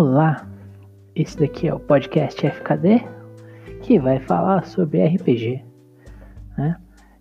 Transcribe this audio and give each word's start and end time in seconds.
Olá, 0.00 0.46
esse 1.12 1.36
daqui 1.36 1.66
é 1.66 1.74
o 1.74 1.80
podcast 1.80 2.46
FKD 2.46 3.04
que 3.82 3.98
vai 3.98 4.20
falar 4.20 4.64
sobre 4.64 5.04
RPG. 5.04 5.64
Né? 6.56 6.76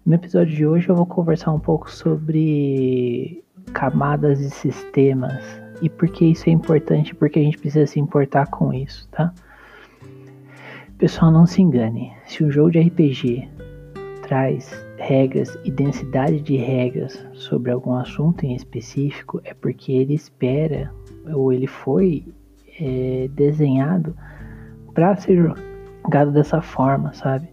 No 0.05 0.13
episódio 0.13 0.55
de 0.55 0.63
hoje 0.63 0.87
eu 0.87 0.95
vou 0.95 1.07
conversar 1.07 1.53
um 1.53 1.59
pouco 1.59 1.89
sobre 1.89 3.43
camadas 3.73 4.39
e 4.41 4.51
sistemas 4.51 5.43
e 5.81 5.89
por 5.89 6.07
que 6.07 6.25
isso 6.25 6.47
é 6.47 6.51
importante, 6.51 7.15
porque 7.15 7.39
a 7.39 7.41
gente 7.41 7.57
precisa 7.57 7.87
se 7.87 7.99
importar 7.99 8.45
com 8.51 8.71
isso, 8.71 9.09
tá? 9.09 9.33
Pessoal, 10.99 11.31
não 11.31 11.47
se 11.47 11.59
engane, 11.59 12.13
se 12.27 12.43
um 12.43 12.51
jogo 12.51 12.69
de 12.69 12.79
RPG 12.79 13.49
traz 14.21 14.71
regras 14.99 15.57
e 15.63 15.71
densidade 15.71 16.41
de 16.41 16.57
regras 16.57 17.25
sobre 17.33 17.71
algum 17.71 17.95
assunto 17.95 18.45
em 18.45 18.55
específico, 18.55 19.41
é 19.43 19.55
porque 19.55 19.93
ele 19.93 20.13
espera 20.13 20.93
ou 21.25 21.51
ele 21.51 21.65
foi 21.65 22.23
é, 22.79 23.29
desenhado 23.33 24.15
para 24.93 25.15
ser 25.15 25.53
jogado 26.03 26.31
dessa 26.31 26.61
forma, 26.61 27.13
sabe? 27.13 27.49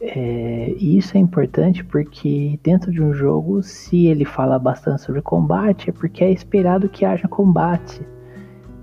É, 0.00 0.74
e 0.78 0.98
isso 0.98 1.16
é 1.16 1.20
importante 1.20 1.82
porque 1.82 2.58
dentro 2.62 2.92
de 2.92 3.02
um 3.02 3.14
jogo, 3.14 3.62
se 3.62 4.06
ele 4.06 4.24
fala 4.24 4.58
bastante 4.58 5.02
sobre 5.02 5.22
combate, 5.22 5.90
é 5.90 5.92
porque 5.92 6.22
é 6.22 6.30
esperado 6.30 6.88
que 6.88 7.04
haja 7.04 7.26
combate. 7.26 8.00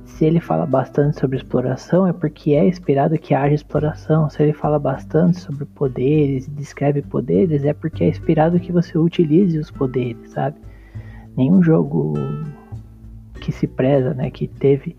Se 0.06 0.26
ele 0.26 0.40
fala 0.40 0.66
bastante 0.66 1.20
sobre 1.20 1.38
exploração, 1.38 2.08
é 2.08 2.14
porque 2.14 2.54
é 2.54 2.66
esperado 2.66 3.18
que 3.18 3.34
haja 3.34 3.56
exploração. 3.56 4.30
Se 4.30 4.42
ele 4.44 4.54
fala 4.54 4.78
bastante 4.78 5.40
sobre 5.40 5.66
poderes 5.66 6.48
descreve 6.48 7.02
poderes, 7.02 7.64
é 7.64 7.74
porque 7.74 8.04
é 8.04 8.10
esperado 8.10 8.60
que 8.60 8.72
você 8.72 8.98
utilize 8.98 9.58
os 9.58 9.72
poderes, 9.72 10.32
sabe? 10.32 10.58
Nenhum 11.36 11.64
jogo 11.64 12.14
que 13.42 13.52
se 13.52 13.68
preza, 13.68 14.14
né, 14.14 14.30
que 14.30 14.48
teve 14.48 14.96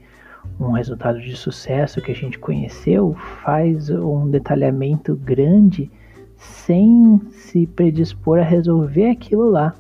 um 0.59 0.73
resultado 0.73 1.21
de 1.21 1.37
sucesso 1.37 2.01
que 2.01 2.13
a 2.13 2.15
gente 2.15 2.39
conheceu, 2.39 3.15
faz 3.43 3.91
um 3.91 4.31
detalhamento 4.31 5.17
grande 5.17 5.91
sem 6.37 7.21
se 7.31 7.67
predispor 7.67 8.39
a 8.39 8.45
resolver 8.45 9.11
aquilo 9.11 9.51
lá, 9.51 9.75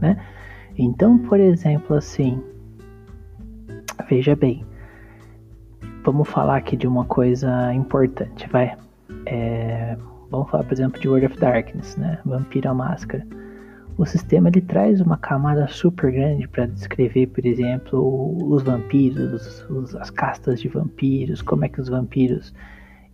né? 0.00 0.16
Então, 0.78 1.18
por 1.18 1.38
exemplo, 1.38 1.96
assim, 1.96 2.42
veja 4.08 4.34
bem, 4.34 4.64
vamos 6.04 6.28
falar 6.28 6.56
aqui 6.56 6.76
de 6.76 6.86
uma 6.86 7.04
coisa 7.04 7.72
importante, 7.74 8.48
vai. 8.48 8.76
É, 9.26 9.96
vamos 10.30 10.48
falar, 10.50 10.64
por 10.64 10.72
exemplo, 10.72 11.00
de 11.00 11.08
World 11.08 11.26
of 11.26 11.38
Darkness, 11.38 11.96
né? 11.96 12.18
Vampira 12.24 12.72
Máscara 12.72 13.26
o 13.96 14.06
sistema 14.06 14.48
ele 14.48 14.60
traz 14.60 15.00
uma 15.00 15.16
camada 15.16 15.66
super 15.68 16.10
grande 16.10 16.48
para 16.48 16.66
descrever, 16.66 17.26
por 17.28 17.44
exemplo, 17.44 18.52
os 18.52 18.62
vampiros, 18.62 19.64
os, 19.68 19.94
as 19.96 20.10
castas 20.10 20.60
de 20.60 20.68
vampiros, 20.68 21.42
como 21.42 21.64
é 21.64 21.68
que 21.68 21.80
os 21.80 21.88
vampiros 21.88 22.54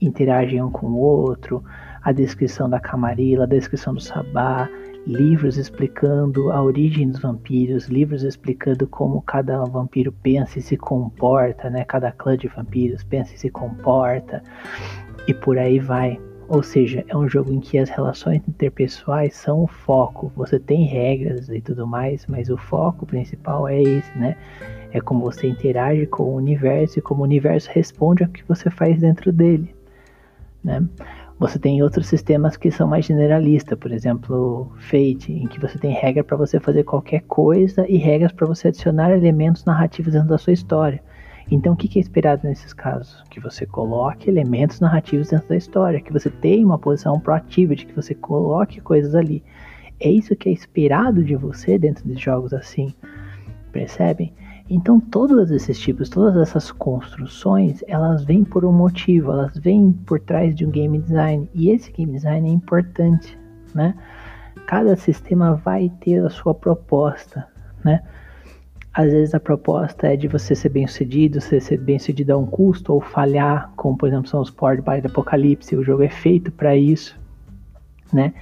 interagem 0.00 0.62
um 0.62 0.70
com 0.70 0.86
o 0.86 0.98
outro, 0.98 1.64
a 2.02 2.12
descrição 2.12 2.68
da 2.68 2.78
camarila, 2.78 3.44
a 3.44 3.48
descrição 3.48 3.94
do 3.94 4.00
sabá, 4.00 4.68
livros 5.06 5.56
explicando 5.56 6.50
a 6.50 6.62
origem 6.62 7.08
dos 7.08 7.20
vampiros, 7.20 7.86
livros 7.86 8.22
explicando 8.22 8.86
como 8.86 9.22
cada 9.22 9.64
vampiro 9.64 10.12
pensa 10.12 10.58
e 10.58 10.62
se 10.62 10.76
comporta, 10.76 11.70
né? 11.70 11.84
Cada 11.84 12.10
clã 12.10 12.36
de 12.36 12.48
vampiros 12.48 13.04
pensa 13.04 13.34
e 13.34 13.38
se 13.38 13.48
comporta, 13.48 14.42
e 15.26 15.32
por 15.32 15.58
aí 15.58 15.78
vai. 15.78 16.20
Ou 16.48 16.62
seja, 16.62 17.04
é 17.08 17.16
um 17.16 17.28
jogo 17.28 17.52
em 17.52 17.58
que 17.58 17.76
as 17.76 17.90
relações 17.90 18.40
interpessoais 18.48 19.34
são 19.34 19.64
o 19.64 19.66
foco. 19.66 20.32
Você 20.36 20.60
tem 20.60 20.84
regras 20.84 21.48
e 21.48 21.60
tudo 21.60 21.86
mais, 21.86 22.24
mas 22.26 22.48
o 22.48 22.56
foco 22.56 23.04
principal 23.04 23.66
é 23.66 23.82
esse, 23.82 24.16
né? 24.16 24.36
É 24.92 25.00
como 25.00 25.20
você 25.20 25.48
interage 25.48 26.06
com 26.06 26.22
o 26.22 26.36
universo 26.36 26.98
e 26.98 27.02
como 27.02 27.22
o 27.22 27.24
universo 27.24 27.68
responde 27.72 28.22
ao 28.22 28.30
que 28.30 28.44
você 28.46 28.70
faz 28.70 29.00
dentro 29.00 29.32
dele, 29.32 29.74
né? 30.62 30.86
Você 31.38 31.58
tem 31.58 31.82
outros 31.82 32.06
sistemas 32.06 32.56
que 32.56 32.70
são 32.70 32.88
mais 32.88 33.04
generalistas, 33.04 33.78
por 33.78 33.92
exemplo, 33.92 34.72
Fate, 34.78 35.32
em 35.32 35.46
que 35.46 35.60
você 35.60 35.78
tem 35.78 35.92
regra 35.92 36.24
para 36.24 36.36
você 36.36 36.58
fazer 36.58 36.84
qualquer 36.84 37.22
coisa 37.22 37.84
e 37.90 37.98
regras 37.98 38.32
para 38.32 38.46
você 38.46 38.68
adicionar 38.68 39.10
elementos 39.10 39.64
narrativos 39.64 40.14
dentro 40.14 40.28
da 40.28 40.38
sua 40.38 40.54
história. 40.54 41.02
Então, 41.50 41.74
o 41.74 41.76
que 41.76 41.98
é 41.98 42.02
esperado 42.02 42.46
nesses 42.46 42.72
casos? 42.72 43.22
Que 43.30 43.38
você 43.38 43.64
coloque 43.64 44.28
elementos 44.28 44.80
narrativos 44.80 45.28
dentro 45.28 45.48
da 45.48 45.56
história, 45.56 46.00
que 46.00 46.12
você 46.12 46.28
tenha 46.28 46.66
uma 46.66 46.78
posição 46.78 47.20
proativa, 47.20 47.76
de 47.76 47.86
que 47.86 47.94
você 47.94 48.14
coloque 48.14 48.80
coisas 48.80 49.14
ali. 49.14 49.44
É 50.00 50.10
isso 50.10 50.34
que 50.34 50.48
é 50.48 50.52
esperado 50.52 51.22
de 51.22 51.36
você 51.36 51.78
dentro 51.78 52.06
de 52.06 52.20
jogos 52.20 52.52
assim, 52.52 52.92
percebem? 53.70 54.34
Então, 54.68 54.98
todos 54.98 55.52
esses 55.52 55.78
tipos, 55.78 56.08
todas 56.08 56.36
essas 56.36 56.72
construções, 56.72 57.84
elas 57.86 58.24
vêm 58.24 58.42
por 58.42 58.64
um 58.64 58.72
motivo, 58.72 59.30
elas 59.30 59.56
vêm 59.56 59.92
por 59.92 60.18
trás 60.18 60.56
de 60.56 60.66
um 60.66 60.70
game 60.70 60.98
design, 60.98 61.48
e 61.54 61.70
esse 61.70 61.92
game 61.92 62.12
design 62.12 62.48
é 62.48 62.52
importante, 62.52 63.38
né? 63.72 63.94
Cada 64.66 64.96
sistema 64.96 65.54
vai 65.54 65.88
ter 66.00 66.24
a 66.24 66.28
sua 66.28 66.52
proposta, 66.52 67.46
né? 67.84 68.02
Às 68.96 69.12
vezes 69.12 69.34
a 69.34 69.40
proposta 69.40 70.06
é 70.06 70.16
de 70.16 70.26
você 70.26 70.54
ser 70.54 70.70
bem 70.70 70.86
sucedido, 70.86 71.38
você 71.38 71.60
ser 71.60 71.76
bem 71.76 71.98
sucedido 71.98 72.32
a 72.32 72.38
um 72.38 72.46
custo, 72.46 72.94
ou 72.94 73.00
falhar, 73.02 73.70
como 73.76 73.94
por 73.94 74.08
exemplo 74.08 74.26
são 74.26 74.40
os 74.40 74.50
Powered 74.50 74.82
by 74.82 75.06
Apocalipse, 75.06 75.76
o 75.76 75.84
jogo 75.84 76.02
é 76.02 76.08
feito 76.08 76.50
para 76.50 76.74
isso, 76.74 77.14
né? 78.10 78.32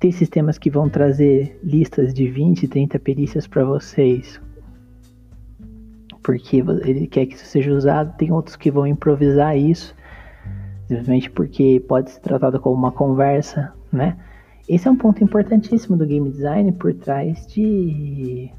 Tem 0.00 0.10
sistemas 0.10 0.56
que 0.56 0.70
vão 0.70 0.88
trazer 0.88 1.60
listas 1.62 2.14
de 2.14 2.26
20, 2.26 2.68
30 2.68 2.98
perícias 3.00 3.46
para 3.46 3.64
vocês, 3.64 4.40
porque 6.22 6.64
ele 6.86 7.06
quer 7.06 7.26
que 7.26 7.34
isso 7.34 7.44
seja 7.44 7.70
usado. 7.70 8.16
Tem 8.16 8.32
outros 8.32 8.56
que 8.56 8.70
vão 8.70 8.86
improvisar 8.86 9.58
isso, 9.58 9.94
simplesmente 10.86 11.28
porque 11.28 11.84
pode 11.86 12.12
ser 12.12 12.20
tratado 12.20 12.58
como 12.58 12.74
uma 12.74 12.92
conversa, 12.92 13.74
né? 13.92 14.16
Esse 14.66 14.88
é 14.88 14.90
um 14.90 14.96
ponto 14.96 15.22
importantíssimo 15.22 15.98
do 15.98 16.06
game 16.06 16.30
design 16.30 16.72
por 16.72 16.94
trás 16.94 17.46
de 17.46 18.50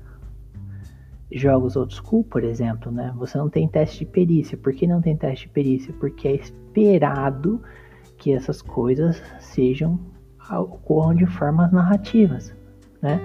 jogos 1.34 1.76
old 1.76 1.94
school, 1.94 2.24
por 2.24 2.44
exemplo, 2.44 2.92
né? 2.92 3.14
Você 3.18 3.38
não 3.38 3.50
tem 3.50 3.68
teste 3.68 4.00
de 4.00 4.06
perícia. 4.06 4.58
Por 4.58 4.74
que 4.74 4.88
não 4.88 5.02
tem 5.02 5.16
teste 5.16 5.48
de 5.48 5.54
perícia? 5.54 5.94
Porque 6.00 6.28
é 6.28 6.36
esperado 6.36 7.62
que 8.18 8.32
essas 8.32 8.62
coisas 8.62 9.22
sejam 9.40 10.00
ocorram 10.52 11.16
de 11.16 11.26
formas 11.26 11.72
narrativas, 11.72 12.54
né? 13.02 13.20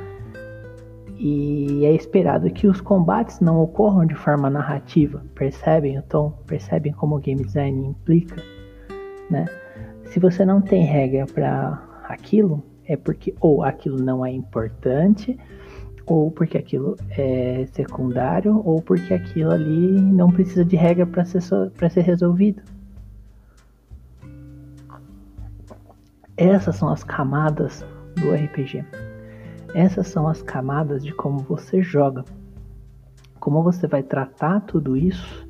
E 1.18 1.84
é 1.84 1.92
esperado 1.92 2.48
que 2.50 2.68
os 2.68 2.80
combates 2.80 3.40
não 3.40 3.60
ocorram 3.60 4.06
de 4.06 4.14
forma 4.14 4.48
narrativa. 4.48 5.22
Percebem 5.34 5.98
o 5.98 6.02
tom? 6.02 6.30
Percebem 6.46 6.92
como 6.92 7.16
o 7.16 7.18
game 7.18 7.42
design 7.42 7.88
implica, 7.88 8.40
né? 9.28 9.46
Se 10.04 10.20
você 10.20 10.44
não 10.44 10.60
tem 10.60 10.84
regra 10.84 11.26
para 11.26 11.82
aquilo, 12.04 12.62
é 12.86 12.96
porque 12.96 13.34
ou 13.40 13.64
aquilo 13.64 13.98
não 13.98 14.24
é 14.24 14.30
importante, 14.30 15.36
ou 16.08 16.30
porque 16.30 16.56
aquilo 16.56 16.96
é 17.10 17.66
secundário, 17.72 18.62
ou 18.64 18.80
porque 18.80 19.12
aquilo 19.12 19.50
ali 19.50 20.00
não 20.00 20.30
precisa 20.30 20.64
de 20.64 20.74
regra 20.74 21.06
para 21.06 21.24
ser, 21.24 21.42
so, 21.42 21.70
ser 21.90 22.00
resolvido. 22.00 22.62
Essas 26.36 26.76
são 26.76 26.88
as 26.88 27.04
camadas 27.04 27.84
do 28.16 28.32
RPG. 28.32 28.84
Essas 29.74 30.06
são 30.08 30.26
as 30.26 30.40
camadas 30.40 31.04
de 31.04 31.12
como 31.12 31.40
você 31.40 31.82
joga. 31.82 32.24
Como 33.38 33.62
você 33.62 33.86
vai 33.86 34.02
tratar 34.02 34.60
tudo 34.60 34.96
isso 34.96 35.46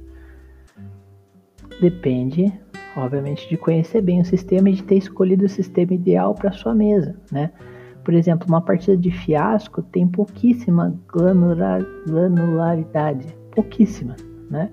depende, 1.81 2.53
obviamente, 2.97 3.49
de 3.49 3.57
conhecer 3.57 4.03
bem 4.03 4.21
o 4.21 4.25
sistema 4.25 4.69
e 4.69 4.75
de 4.75 4.83
ter 4.83 4.97
escolhido 4.97 5.45
o 5.45 5.49
sistema 5.49 5.95
ideal 5.95 6.35
para 6.35 6.51
sua 6.51 6.75
mesa, 6.75 7.17
né? 7.31 7.53
Por 8.09 8.15
exemplo, 8.15 8.49
uma 8.49 8.63
partida 8.63 8.97
de 8.97 9.11
fiasco 9.11 9.83
tem 9.83 10.09
pouquíssima 10.09 10.99
granular, 11.13 11.83
granularidade, 12.07 13.27
pouquíssima, 13.55 14.17
né? 14.51 14.71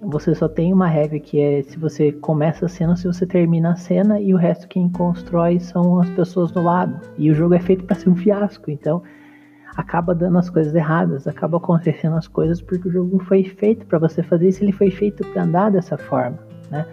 Você 0.00 0.34
só 0.34 0.48
tem 0.48 0.72
uma 0.72 0.88
regra 0.88 1.20
que 1.20 1.38
é 1.38 1.62
se 1.64 1.78
você 1.78 2.12
começa 2.12 2.64
a 2.64 2.68
cena, 2.70 2.96
se 2.96 3.06
você 3.06 3.26
termina 3.26 3.72
a 3.72 3.76
cena 3.76 4.18
e 4.18 4.32
o 4.32 4.38
resto 4.38 4.66
quem 4.68 4.88
constrói 4.88 5.60
são 5.60 6.00
as 6.00 6.08
pessoas 6.08 6.50
do 6.50 6.62
lado. 6.62 6.98
E 7.18 7.30
o 7.30 7.34
jogo 7.34 7.52
é 7.52 7.60
feito 7.60 7.84
para 7.84 7.94
ser 7.94 8.08
um 8.08 8.16
fiasco, 8.16 8.70
então 8.70 9.02
acaba 9.76 10.14
dando 10.14 10.38
as 10.38 10.48
coisas 10.48 10.74
erradas, 10.74 11.28
acaba 11.28 11.58
acontecendo 11.58 12.16
as 12.16 12.26
coisas 12.26 12.58
porque 12.58 12.88
o 12.88 12.90
jogo 12.90 13.18
foi 13.24 13.44
feito 13.44 13.84
para 13.84 13.98
você 13.98 14.22
fazer 14.22 14.48
isso, 14.48 14.64
ele 14.64 14.72
foi 14.72 14.90
feito 14.90 15.22
para 15.28 15.42
andar 15.42 15.70
dessa 15.70 15.98
forma, 15.98 16.38
né? 16.70 16.86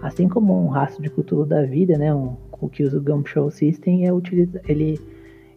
Assim 0.00 0.28
como 0.28 0.64
um 0.64 0.68
rastro 0.68 1.02
de 1.02 1.10
cultura 1.10 1.44
da 1.44 1.62
vida, 1.66 1.98
né? 1.98 2.14
Um, 2.14 2.36
o 2.60 2.68
que 2.68 2.82
usa 2.82 2.98
o 2.98 3.02
Gumshoe 3.02 3.50
System 3.50 4.06
é 4.06 4.12
utilizar, 4.12 4.62
ele, 4.66 5.00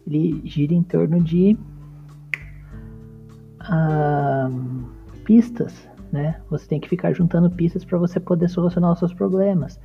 ele 0.06 0.40
gira 0.44 0.74
em 0.74 0.82
torno 0.82 1.20
de 1.22 1.56
uh, 3.62 4.88
pistas, 5.24 5.88
né? 6.12 6.40
Você 6.50 6.66
tem 6.66 6.80
que 6.80 6.88
ficar 6.88 7.12
juntando 7.12 7.50
pistas 7.50 7.84
para 7.84 7.98
você 7.98 8.18
poder 8.18 8.48
solucionar 8.48 8.92
os 8.92 8.98
seus 8.98 9.14
problemas. 9.14 9.80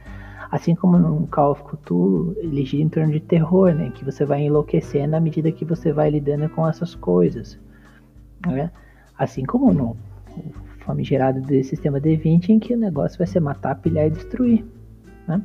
Assim 0.52 0.76
como 0.76 0.98
no 0.98 1.28
Call 1.28 1.52
of 1.52 1.64
Cthulhu, 1.64 2.36
ele 2.38 2.66
gira 2.66 2.84
em 2.84 2.90
torno 2.90 3.12
de 3.12 3.20
terror, 3.20 3.74
né? 3.74 3.92
Que 3.92 4.06
você 4.06 4.26
vai 4.26 4.42
enlouquecendo 4.42 5.16
à 5.16 5.20
medida 5.20 5.52
que 5.52 5.66
você 5.66 5.92
vai 5.92 6.10
lidando 6.10 6.50
com 6.50 6.68
essas 6.68 6.96
coisas, 6.96 7.60
né? 8.46 8.72
Assim 9.18 9.44
como 9.44 9.74
no 9.74 9.96
famigerado 10.86 11.42
de 11.42 11.64
sistema 11.64 12.00
D20 12.00 12.50
em 12.50 12.60
que 12.60 12.74
o 12.74 12.78
negócio 12.78 13.18
vai 13.18 13.28
ser 13.28 13.40
matar, 13.40 13.76
pilhar 13.76 14.06
e 14.06 14.12
destruir. 14.12 14.64
Né? 15.28 15.42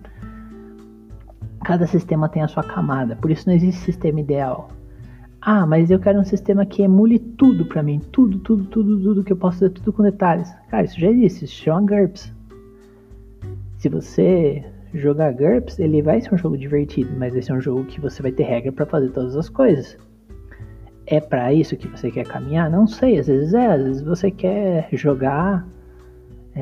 Cada 1.71 1.87
sistema 1.87 2.29
tem 2.29 2.43
a 2.43 2.49
sua 2.49 2.65
camada, 2.65 3.15
por 3.15 3.31
isso 3.31 3.49
não 3.49 3.55
existe 3.55 3.83
sistema 3.83 4.19
ideal. 4.19 4.71
Ah, 5.41 5.65
mas 5.65 5.89
eu 5.89 6.01
quero 6.01 6.19
um 6.19 6.25
sistema 6.25 6.67
que 6.67 6.83
emule 6.83 7.17
tudo 7.17 7.65
para 7.65 7.81
mim, 7.81 8.01
tudo, 8.11 8.41
tudo, 8.41 8.65
tudo, 8.65 9.01
tudo 9.01 9.23
que 9.23 9.33
eu 9.33 9.37
posso 9.37 9.61
fazer, 9.61 9.71
tudo 9.71 9.93
com 9.93 10.03
detalhes. 10.03 10.53
Cara, 10.69 10.83
isso 10.83 10.99
já 10.99 11.09
existe, 11.09 11.45
isso 11.45 11.55
chama 11.55 11.83
GURPS. 11.83 12.35
Se 13.79 13.89
você 13.89 14.65
jogar 14.93 15.33
GURPS, 15.33 15.79
ele 15.79 16.03
vai 16.03 16.21
ser 16.21 16.35
um 16.35 16.39
jogo 16.39 16.59
divertido, 16.59 17.13
mas 17.17 17.35
vai 17.35 17.43
ser 17.43 17.53
um 17.53 17.61
jogo 17.61 17.85
que 17.85 18.01
você 18.01 18.21
vai 18.21 18.33
ter 18.33 18.43
regra 18.43 18.73
para 18.73 18.87
fazer 18.87 19.11
todas 19.11 19.37
as 19.37 19.49
coisas. 19.49 19.97
É 21.07 21.21
para 21.21 21.55
isso 21.55 21.77
que 21.77 21.87
você 21.87 22.11
quer 22.11 22.27
caminhar? 22.27 22.69
Não 22.69 22.89
sei, 22.89 23.17
às 23.17 23.29
vezes 23.29 23.55
é, 23.55 23.67
às 23.67 23.81
vezes 23.81 24.03
você 24.03 24.29
quer 24.29 24.89
jogar 24.91 25.65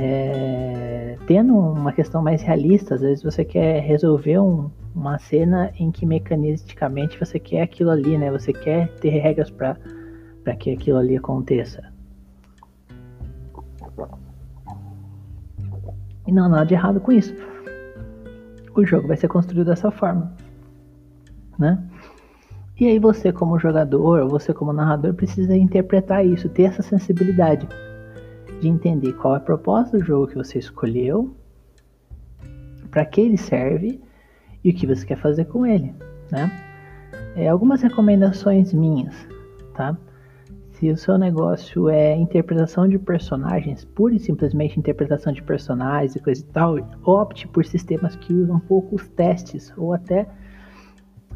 é, 0.01 1.19
tendo 1.27 1.59
uma 1.59 1.93
questão 1.93 2.23
mais 2.23 2.41
realista, 2.41 2.95
às 2.95 3.01
vezes 3.01 3.21
você 3.21 3.45
quer 3.45 3.81
resolver 3.81 4.39
um, 4.39 4.71
uma 4.95 5.19
cena 5.19 5.73
em 5.77 5.91
que 5.91 6.07
mecanisticamente 6.07 7.19
você 7.19 7.41
quer 7.41 7.63
aquilo 7.63 7.91
ali, 7.91 8.17
né? 8.17 8.31
Você 8.31 8.53
quer 8.53 8.95
ter 9.01 9.09
regras 9.09 9.51
para 9.51 9.77
que 10.57 10.71
aquilo 10.71 10.99
ali 10.99 11.17
aconteça. 11.17 11.83
E 16.25 16.31
não 16.31 16.45
há 16.45 16.49
nada 16.49 16.67
de 16.67 16.75
errado 16.75 17.01
com 17.01 17.11
isso. 17.11 17.35
O 18.77 18.87
jogo 18.87 19.09
vai 19.09 19.17
ser 19.17 19.27
construído 19.27 19.67
dessa 19.67 19.91
forma, 19.91 20.33
né? 21.59 21.83
E 22.79 22.87
aí 22.87 23.01
você 23.01 23.33
como 23.33 23.59
jogador, 23.59 24.29
você 24.29 24.55
como 24.55 24.73
narrador 24.73 25.13
precisa 25.13 25.57
interpretar 25.57 26.25
isso, 26.25 26.49
ter 26.49 26.65
essa 26.65 26.83
sensibilidade 26.83 27.67
de 28.61 28.69
entender 28.69 29.13
qual 29.15 29.35
é 29.35 29.37
a 29.39 29.41
proposta 29.41 29.99
do 29.99 30.05
jogo 30.05 30.27
que 30.27 30.35
você 30.35 30.59
escolheu, 30.59 31.35
para 32.91 33.05
que 33.05 33.21
ele 33.21 33.37
serve 33.37 34.01
e 34.65 34.71
o 34.71 34.75
que 34.75 34.87
você 34.87 35.07
quer 35.07 35.17
fazer 35.17 35.45
com 35.47 35.67
ele, 35.67 35.95
né? 36.31 36.51
É, 37.37 37.49
algumas 37.49 37.83
recomendações 37.83 38.73
minhas, 38.73 39.15
tá? 39.75 39.97
Se 40.73 40.91
o 40.91 40.97
seu 40.97 41.19
negócio 41.19 41.89
é 41.89 42.17
interpretação 42.17 42.89
de 42.89 42.99
personagens, 42.99 43.85
pura 43.85 44.15
e 44.15 44.19
simplesmente 44.19 44.79
interpretação 44.79 45.33
de 45.33 45.43
personagens 45.43 46.15
e 46.15 46.21
coisa 46.21 46.41
e 46.41 46.45
tal, 46.45 46.77
opte 47.05 47.49
por 47.49 47.65
sistemas 47.65 48.15
que 48.15 48.33
usam 48.33 48.61
poucos 48.61 49.09
testes 49.09 49.73
ou 49.77 49.93
até 49.93 50.27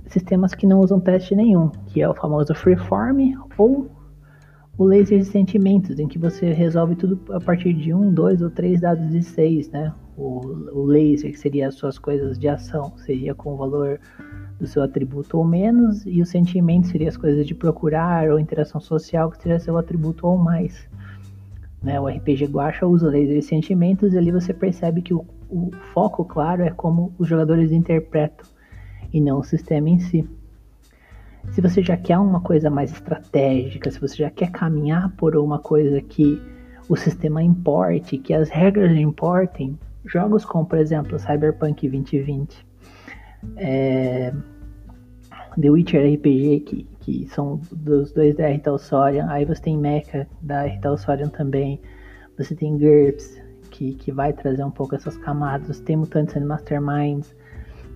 sistemas 0.07 0.55
que 0.55 0.67
não 0.67 0.81
usam 0.81 1.01
teste 1.01 1.35
nenhum, 1.35 1.71
que 1.87 2.01
é 2.01 2.09
o 2.09 2.15
famoso 2.15 2.55
freeform 2.55 3.35
ou 3.59 3.91
o 4.79 4.85
laser 4.85 5.19
de 5.19 5.27
sentimentos, 5.27 5.99
em 5.99 6.09
que 6.09 6.19
você 6.19 6.53
resolve 6.53 6.95
tudo 6.97 7.21
a 7.33 7.41
partir 7.41 7.75
de 7.75 7.93
um, 7.93 8.13
dois 8.13 8.41
ou 8.41 8.51
três 8.51 8.81
dados 8.81 9.09
de 9.11 9.23
seis, 9.23 9.71
né? 9.71 9.93
O, 10.17 10.41
o 10.73 10.85
laser, 10.85 11.31
que 11.31 11.39
seria 11.39 11.69
as 11.69 11.75
suas 11.75 11.99
coisas 11.99 12.39
de 12.39 12.49
ação, 12.49 12.93
seria 12.97 13.35
com 13.35 13.55
o 13.55 13.57
valor 13.57 14.01
do 14.59 14.67
seu 14.67 14.83
atributo 14.83 15.39
ou 15.39 15.45
menos, 15.45 16.05
e 16.07 16.23
o 16.23 16.27
sentimento 16.27 16.89
seria 16.89 17.09
as 17.09 17.17
coisas 17.17 17.47
de 17.47 17.55
procurar 17.55 18.31
ou 18.31 18.39
interação 18.39 18.81
social, 18.81 19.31
que 19.31 19.43
seria 19.43 19.59
seu 19.59 19.77
atributo 19.77 20.27
ou 20.27 20.39
mais. 20.39 20.89
Né? 21.83 22.01
O 22.01 22.07
RPG 22.07 22.47
Guacha 22.47 22.87
usa 22.87 23.09
laser 23.09 23.39
de 23.39 23.43
sentimentos 23.43 24.15
e 24.15 24.19
ali 24.19 24.31
você 24.31 24.55
percebe 24.55 25.03
que 25.03 25.13
o, 25.13 25.25
o 25.51 25.71
foco, 25.93 26.25
claro, 26.25 26.63
é 26.63 26.71
como 26.71 27.13
os 27.19 27.29
jogadores 27.29 27.73
interpretam 27.73 28.47
e 29.13 29.21
não 29.21 29.41
o 29.41 29.45
sistema 29.45 29.91
em 29.91 29.99
si. 29.99 30.29
Se 31.51 31.61
você 31.61 31.83
já 31.83 31.97
quer 31.97 32.19
uma 32.19 32.41
coisa 32.41 32.71
mais 32.71 32.93
estratégica, 32.93 33.91
se 33.91 34.01
você 34.01 34.17
já 34.17 34.31
quer 34.31 34.51
caminhar 34.51 35.11
por 35.17 35.37
uma 35.37 35.59
coisa 35.59 36.01
que 36.01 36.41
o 36.89 36.97
sistema 36.97 37.43
importe, 37.43 38.19
que 38.19 38.33
as 38.33 38.49
regras 38.49 38.97
importem, 38.97 39.79
jogos 40.05 40.45
como, 40.45 40.67
por 40.67 40.79
exemplo, 40.79 41.19
Cyberpunk 41.19 41.89
2020, 41.89 42.67
é, 43.57 44.33
The 45.61 45.71
Witcher 45.71 46.15
RPG, 46.15 46.61
que, 46.61 46.87
que 47.01 47.29
são 47.29 47.61
dos 47.71 48.13
dois 48.13 48.35
da 48.37 48.49
R. 48.49 48.63
Sorian, 48.79 49.27
aí 49.29 49.45
você 49.45 49.63
tem 49.63 49.77
Mecha 49.77 50.27
da 50.41 50.67
R. 50.67 50.81
Sorian 50.97 51.29
também, 51.29 51.81
você 52.39 52.55
tem 52.55 52.79
GURPS, 52.79 53.43
que, 53.73 53.95
que 53.95 54.13
vai 54.13 54.33
trazer 54.33 54.63
um 54.63 54.71
pouco 54.71 54.95
essas 54.95 55.17
camadas, 55.17 55.77
você 55.77 55.83
tem 55.83 55.97
Mutantes 55.97 56.37
and 56.37 56.45
Masterminds, 56.45 57.35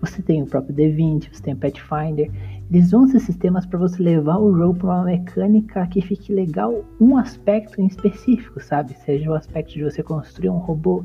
você 0.00 0.22
tem 0.22 0.42
o 0.42 0.46
próprio 0.46 0.74
D20, 0.74 1.28
você 1.32 1.42
tem 1.42 1.54
Pathfinder, 1.54 2.30
eles 2.70 2.86
usam 2.86 3.06
esses 3.06 3.22
sistemas 3.22 3.64
para 3.64 3.78
você 3.78 4.02
levar 4.02 4.38
o 4.38 4.54
jogo 4.56 4.74
para 4.74 4.86
uma 4.86 5.04
mecânica 5.04 5.86
que 5.86 6.00
fique 6.00 6.32
legal, 6.32 6.84
um 7.00 7.16
aspecto 7.16 7.80
em 7.80 7.86
específico, 7.86 8.60
sabe? 8.60 8.94
Seja 8.94 9.30
o 9.30 9.34
aspecto 9.34 9.74
de 9.74 9.84
você 9.84 10.02
construir 10.02 10.48
um 10.48 10.58
robô, 10.58 11.04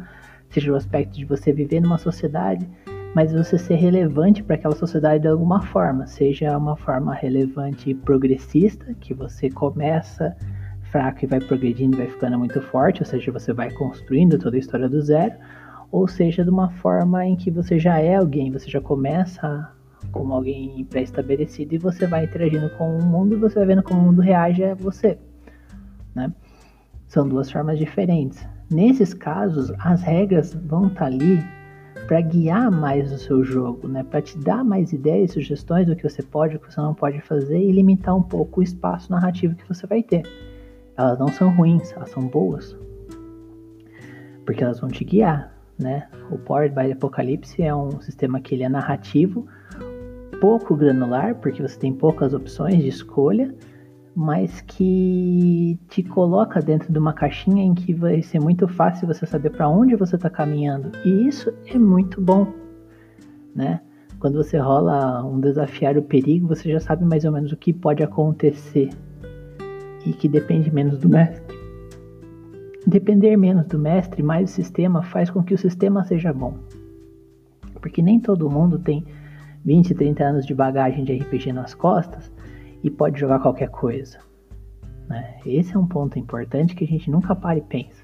seja 0.50 0.72
o 0.72 0.76
aspecto 0.76 1.16
de 1.16 1.26
você 1.26 1.54
viver 1.54 1.80
numa 1.80 2.00
sociedade, 2.00 2.68
mas 3.14 3.32
você 3.32 3.58
ser 3.58 3.76
relevante 3.76 4.42
para 4.42 4.56
aquela 4.56 4.76
sociedade 4.76 5.22
de 5.22 5.28
alguma 5.28 5.62
forma, 5.62 6.08
seja 6.08 6.58
uma 6.58 6.76
forma 6.76 7.14
relevante 7.14 7.92
e 7.92 7.96
progressista, 7.96 8.96
que 9.00 9.14
você 9.14 9.50
começa 9.50 10.36
fraco 10.92 11.24
e 11.24 11.28
vai 11.28 11.40
progredindo 11.40 11.96
vai 11.96 12.08
ficando 12.08 12.40
muito 12.40 12.60
forte, 12.62 13.02
ou 13.02 13.06
seja, 13.06 13.32
você 13.32 13.54
vai 13.54 13.72
construindo 13.72 14.38
toda 14.38 14.56
a 14.56 14.60
história 14.60 14.90
do 14.90 15.02
zero, 15.02 15.36
ou 15.92 16.08
seja, 16.08 16.44
de 16.44 16.50
uma 16.50 16.70
forma 16.70 17.26
em 17.26 17.36
que 17.36 17.52
você 17.52 17.78
já 17.78 18.00
é 18.00 18.16
alguém, 18.16 18.52
você 18.52 18.70
já 18.70 18.82
começa 18.82 19.70
como 20.12 20.34
alguém 20.34 20.84
pré-estabelecido 20.86 21.76
e 21.76 21.78
você 21.78 22.06
vai 22.06 22.26
interagindo 22.26 22.70
com 22.72 22.98
o 22.98 23.04
mundo 23.04 23.36
e 23.36 23.40
você 23.40 23.56
vai 23.56 23.68
vendo 23.68 23.84
como 23.84 24.00
o 24.02 24.04
mundo 24.06 24.22
reage 24.22 24.64
a 24.64 24.76
você, 24.76 25.18
né? 26.14 26.32
São 27.08 27.28
duas 27.28 27.52
formas 27.52 27.78
diferentes. 27.78 28.46
Nesses 28.70 29.14
casos, 29.14 29.72
as 29.80 30.02
regras 30.02 30.54
vão 30.54 30.88
estar 30.88 31.00
tá 31.02 31.06
ali 31.06 31.44
para 32.08 32.22
guiar 32.22 32.72
mais 32.72 33.12
o 33.12 33.18
seu 33.18 33.44
jogo, 33.44 33.88
né? 33.88 34.04
Para 34.04 34.22
te 34.22 34.38
dar 34.38 34.64
mais 34.64 34.94
ideias, 34.94 35.32
sugestões 35.32 35.88
do 35.88 35.96
que 35.96 36.08
você 36.08 36.22
pode, 36.22 36.56
o 36.56 36.60
que 36.60 36.74
você 36.74 36.80
não 36.80 36.94
pode 36.94 37.22
fazer 37.22 37.60
e 37.60 37.72
limitar 37.72 38.16
um 38.16 38.24
pouco 38.24 38.60
o 38.60 38.64
espaço 38.64 39.12
narrativo 39.12 39.56
que 39.56 39.68
você 39.68 39.86
vai 39.88 40.04
ter. 40.04 40.24
Elas 40.98 41.18
não 41.20 41.28
são 41.30 41.56
ruins, 41.56 41.92
elas 41.94 42.10
são 42.10 42.24
boas, 42.24 42.78
porque 44.46 44.64
elas 44.64 44.80
vão 44.80 44.90
te 44.90 45.04
guiar, 45.04 45.54
né? 45.80 46.08
O 46.30 46.38
Powered 46.38 46.76
by 46.76 46.92
Apocalypse 46.92 47.62
é 47.62 47.74
um 47.74 48.00
sistema 48.02 48.40
que 48.40 48.56
ele 48.56 48.64
é 48.64 48.70
narrativo, 48.70 49.48
pouco 50.42 50.76
granular, 50.76 51.36
porque 51.36 51.62
você 51.62 51.80
tem 51.80 51.94
poucas 51.94 52.34
opções 52.34 52.80
de 52.80 52.88
escolha, 52.88 53.54
mas 54.16 54.60
que 54.62 55.80
te 55.88 56.02
coloca 56.02 56.60
dentro 56.60 56.92
de 56.92 56.98
uma 56.98 57.14
caixinha 57.14 57.64
em 57.64 57.76
que 57.76 57.94
vai 57.94 58.24
ser 58.24 58.42
muito 58.42 58.68
fácil 58.68 59.08
você 59.08 59.26
saber 59.26 59.52
para 59.52 59.70
onde 59.70 59.96
você 59.96 60.16
está 60.16 60.30
caminhando. 60.30 60.92
E 61.06 61.28
isso 61.28 61.54
é 61.68 61.78
muito 61.78 62.20
bom, 62.20 62.48
né? 63.56 63.82
Quando 64.20 64.44
você 64.44 64.58
rola 64.58 65.24
um 65.24 65.40
desafiar 65.40 65.96
o 65.98 66.02
perigo, 66.02 66.48
você 66.48 66.72
já 66.72 66.80
sabe 66.80 67.06
mais 67.06 67.24
ou 67.24 67.32
menos 67.32 67.52
o 67.52 67.58
que 67.58 67.72
pode 67.72 68.04
acontecer 68.04 68.90
e 70.06 70.12
que 70.12 70.28
depende 70.28 70.74
menos 70.74 70.98
do 70.98 71.08
mestre. 71.08 71.56
Depender 72.86 73.38
menos 73.38 73.68
do 73.68 73.78
mestre, 73.78 74.24
mais 74.24 74.50
o 74.50 74.54
sistema 74.54 75.04
faz 75.04 75.30
com 75.30 75.44
que 75.44 75.54
o 75.54 75.58
sistema 75.58 76.04
seja 76.04 76.34
bom. 76.34 76.56
Porque 77.80 78.02
nem 78.02 78.20
todo 78.20 78.50
mundo 78.50 78.78
tem 78.80 79.06
20, 79.64 79.94
30 79.94 80.24
anos 80.24 80.46
de 80.46 80.54
bagagem 80.54 81.04
de 81.04 81.18
RPG 81.18 81.54
nas 81.54 81.74
costas 81.74 82.32
e 82.84 82.90
pode 82.90 83.20
jogar 83.20 83.40
qualquer 83.40 83.70
coisa. 83.70 84.20
Né? 85.08 85.38
Esse 85.46 85.76
é 85.76 85.80
um 85.80 85.88
ponto 85.88 86.18
importante 86.18 86.76
que 86.76 86.84
a 86.84 86.88
gente 86.88 87.10
nunca 87.12 87.36
para 87.36 87.58
e 87.58 87.62
pensa. 87.62 88.04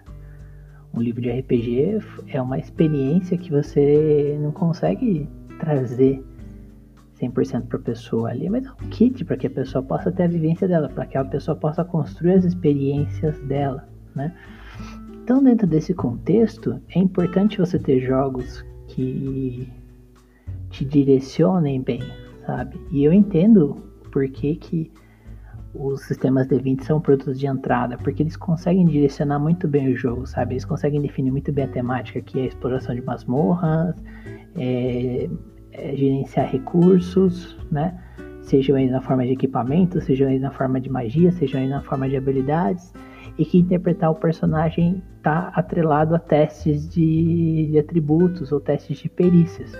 Um 0.94 1.02
livro 1.02 1.22
de 1.22 1.30
RPG 1.30 2.00
é 2.28 2.42
uma 2.42 2.58
experiência 2.58 3.38
que 3.38 3.52
você 3.52 4.38
não 4.42 4.52
consegue 4.52 5.30
trazer 5.60 6.24
100% 7.20 7.68
para 7.68 7.78
a 7.78 7.82
pessoa 7.82 8.30
ali, 8.30 8.50
mas 8.50 8.66
é 8.66 8.72
um 8.72 8.90
kit 8.90 9.26
para 9.26 9.38
que 9.38 9.48
a 9.48 9.50
pessoa 9.50 9.84
possa 9.84 10.12
ter 10.12 10.24
a 10.24 10.28
vivência 10.28 10.68
dela, 10.68 10.90
para 10.90 11.06
que 11.06 11.18
a 11.18 11.26
pessoa 11.26 11.56
possa 11.56 11.84
construir 11.84 12.34
as 12.34 12.46
experiências 12.46 13.40
dela, 13.42 13.88
né? 14.16 14.34
Então, 15.24 15.44
dentro 15.44 15.68
desse 15.68 15.94
contexto, 15.94 16.82
é 16.96 17.00
importante 17.00 17.58
você 17.58 17.78
ter 17.78 18.00
jogos 18.00 18.64
que 18.88 19.70
te 20.78 20.86
direcionem 20.86 21.82
bem, 21.82 22.02
sabe? 22.46 22.80
E 22.92 23.04
eu 23.04 23.12
entendo 23.12 23.84
por 24.12 24.28
que, 24.30 24.56
que 24.56 24.92
os 25.74 26.02
sistemas 26.02 26.48
D20 26.48 26.84
são 26.84 27.02
produtos 27.02 27.40
de 27.40 27.48
entrada, 27.48 27.98
porque 27.98 28.22
eles 28.22 28.38
conseguem 28.38 28.86
direcionar 28.86 29.40
muito 29.40 29.68
bem 29.68 29.92
o 29.92 29.96
jogo, 29.96 30.28
sabe? 30.28 30.54
Eles 30.54 30.66
conseguem 30.66 31.02
definir 31.02 31.32
muito 31.32 31.52
bem 31.52 31.66
a 31.66 31.68
temática, 31.68 32.22
que 32.22 32.40
é 32.40 32.44
a 32.44 32.46
exploração 32.46 32.94
de 32.94 33.02
masmorras, 33.02 33.96
é, 34.56 35.30
é 35.72 35.96
gerenciar 35.96 36.48
recursos, 36.48 37.58
né? 37.72 38.00
Sejam 38.42 38.78
eles 38.78 38.92
na 38.92 39.02
forma 39.02 39.26
de 39.26 39.34
equipamento, 39.34 40.00
sejam 40.00 40.30
eles 40.30 40.42
na 40.42 40.52
forma 40.52 40.80
de 40.80 40.90
magia, 40.90 41.32
sejam 41.32 41.60
eles 41.60 41.72
na 41.72 41.82
forma 41.82 42.08
de 42.08 42.16
habilidades, 42.16 42.94
e 43.38 43.44
que 43.44 43.58
interpretar 43.58 44.12
o 44.12 44.16
personagem 44.16 45.04
está 45.18 45.52
atrelado 45.56 46.16
a 46.16 46.20
testes 46.20 46.88
de, 46.88 47.68
de 47.72 47.80
atributos 47.80 48.52
ou 48.52 48.60
testes 48.60 49.00
de 49.00 49.10
perícias 49.10 49.76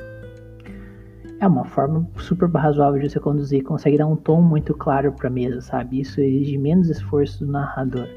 é 1.40 1.48
uma 1.48 1.66
forma 1.66 2.08
super 2.18 2.50
razoável 2.50 3.00
de 3.00 3.10
você 3.10 3.20
conduzir, 3.20 3.64
consegue 3.64 3.98
dar 3.98 4.08
um 4.08 4.16
tom 4.16 4.42
muito 4.42 4.74
claro 4.74 5.12
para 5.12 5.28
a 5.28 5.32
mesa, 5.32 5.62
sabe? 5.62 6.02
Isso 6.02 6.20
exige 6.20 6.58
menos 6.58 6.90
esforço 6.90 7.46
do 7.46 7.52
narrador. 7.52 8.08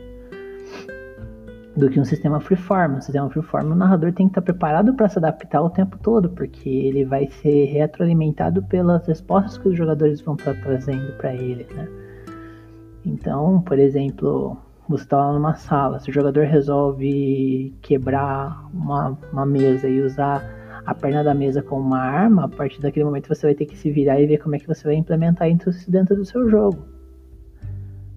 do 1.77 1.89
que 1.89 2.01
um 2.01 2.05
sistema 2.05 2.41
freeform. 2.41 2.97
Um 2.97 3.01
sistema 3.01 3.31
freeform, 3.31 3.73
o 3.73 3.75
narrador 3.75 4.13
tem 4.13 4.27
que 4.27 4.33
estar 4.33 4.43
preparado 4.43 4.93
para 4.95 5.09
se 5.09 5.19
adaptar 5.19 5.63
o 5.63 5.71
tempo 5.71 5.99
todo, 5.99 6.29
porque 6.31 6.69
ele 6.69 7.05
vai 7.05 7.29
ser 7.29 7.67
retroalimentado 7.67 8.63
pelas 8.65 9.07
respostas 9.07 9.57
que 9.57 9.69
os 9.69 9.77
jogadores 9.77 10.21
vão 10.21 10.35
estar 10.35 10.55
trazendo 10.63 11.13
para 11.17 11.35
ele, 11.35 11.67
né? 11.75 11.89
Então, 13.07 13.63
por 13.63 13.79
exemplo, 13.79 14.57
você 14.89 15.05
está 15.05 15.17
lá 15.19 15.33
numa 15.33 15.55
sala, 15.55 16.01
se 16.01 16.11
o 16.11 16.13
jogador 16.13 16.45
resolve 16.45 17.73
quebrar 17.81 18.69
uma, 18.75 19.17
uma 19.33 19.47
mesa 19.47 19.89
e 19.89 20.03
usar 20.03 20.60
a 20.91 20.95
perna 20.95 21.23
da 21.23 21.33
mesa 21.33 21.63
como 21.63 21.83
uma 21.83 22.01
arma, 22.01 22.47
a 22.47 22.49
partir 22.49 22.81
daquele 22.81 23.05
momento 23.05 23.29
você 23.29 23.47
vai 23.47 23.55
ter 23.55 23.65
que 23.65 23.79
se 23.79 23.93
virar 23.93 24.21
e 24.21 24.27
ver 24.27 24.39
como 24.39 24.57
é 24.57 24.59
que 24.59 24.67
você 24.67 24.83
vai 24.83 24.97
implementar 24.97 25.49
isso 25.49 25.89
dentro 25.89 26.17
do 26.17 26.25
seu 26.25 26.51
jogo. 26.51 26.85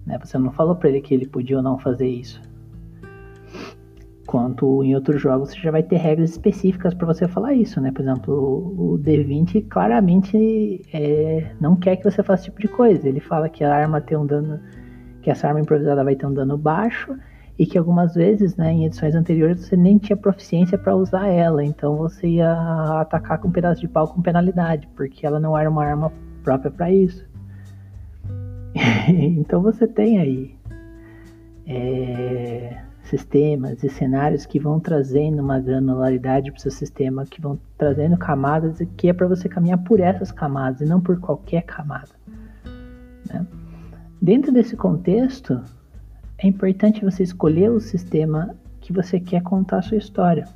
Né? 0.04 0.18
Você 0.20 0.36
não 0.38 0.50
falou 0.50 0.74
para 0.74 0.88
ele 0.88 1.00
que 1.00 1.14
ele 1.14 1.24
podia 1.24 1.58
ou 1.58 1.62
não 1.62 1.78
fazer 1.78 2.08
isso. 2.08 2.42
Quanto 4.26 4.82
em 4.82 4.92
outros 4.92 5.22
jogos 5.22 5.50
você 5.50 5.60
já 5.60 5.70
vai 5.70 5.84
ter 5.84 5.98
regras 5.98 6.30
específicas 6.30 6.94
para 6.94 7.06
você 7.06 7.28
falar 7.28 7.54
isso, 7.54 7.80
né? 7.80 7.92
Por 7.92 8.02
exemplo, 8.02 8.34
o 8.76 8.98
D20 8.98 9.68
claramente 9.68 10.82
é, 10.92 11.52
não 11.60 11.76
quer 11.76 11.94
que 11.94 12.02
você 12.02 12.24
faça 12.24 12.42
esse 12.42 12.50
tipo 12.50 12.60
de 12.60 12.66
coisa. 12.66 13.08
Ele 13.08 13.20
fala 13.20 13.48
que 13.48 13.62
a 13.62 13.72
arma 13.72 14.00
tem 14.00 14.18
um 14.18 14.26
dano, 14.26 14.58
que 15.22 15.30
essa 15.30 15.46
arma 15.46 15.60
improvisada 15.60 16.02
vai 16.02 16.16
ter 16.16 16.26
um 16.26 16.34
dano 16.34 16.58
baixo 16.58 17.16
e 17.58 17.66
que 17.66 17.78
algumas 17.78 18.14
vezes, 18.14 18.56
né, 18.56 18.72
em 18.72 18.84
edições 18.84 19.14
anteriores 19.14 19.60
você 19.60 19.76
nem 19.76 19.96
tinha 19.98 20.16
proficiência 20.16 20.76
para 20.76 20.96
usar 20.96 21.28
ela, 21.28 21.64
então 21.64 21.96
você 21.96 22.26
ia 22.26 22.52
atacar 23.00 23.38
com 23.38 23.48
um 23.48 23.52
pedaço 23.52 23.80
de 23.80 23.88
pau 23.88 24.08
com 24.08 24.20
penalidade, 24.20 24.88
porque 24.96 25.24
ela 25.24 25.38
não 25.38 25.56
era 25.56 25.70
uma 25.70 25.84
arma 25.84 26.12
própria 26.42 26.70
para 26.70 26.90
isso. 26.90 27.24
então 29.08 29.62
você 29.62 29.86
tem 29.86 30.18
aí 30.18 30.56
é, 31.66 32.82
sistemas 33.04 33.84
e 33.84 33.88
cenários 33.88 34.44
que 34.44 34.58
vão 34.58 34.80
trazendo 34.80 35.40
uma 35.40 35.60
granularidade 35.60 36.50
para 36.50 36.58
o 36.58 36.60
seu 36.60 36.72
sistema, 36.72 37.24
que 37.24 37.40
vão 37.40 37.58
trazendo 37.78 38.16
camadas 38.16 38.78
que 38.96 39.08
é 39.08 39.12
para 39.12 39.28
você 39.28 39.48
caminhar 39.48 39.78
por 39.84 40.00
essas 40.00 40.32
camadas 40.32 40.80
e 40.80 40.84
não 40.86 41.00
por 41.00 41.20
qualquer 41.20 41.62
camada. 41.62 42.10
Né? 43.28 43.46
Dentro 44.20 44.50
desse 44.50 44.76
contexto, 44.76 45.62
é 46.38 46.46
importante 46.46 47.04
você 47.04 47.22
escolher 47.22 47.70
o 47.70 47.80
sistema 47.80 48.56
que 48.80 48.92
você 48.92 49.18
quer 49.20 49.42
contar 49.42 49.78
a 49.78 49.82
sua 49.82 49.96
história. 49.96 50.46